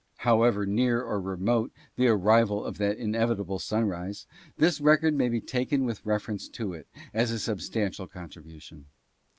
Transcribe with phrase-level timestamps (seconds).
[0.25, 4.25] However near or remote the arrival of that inevitable sunrise,
[4.57, 8.87] this record may be taken with reference to it as a substantial contribution.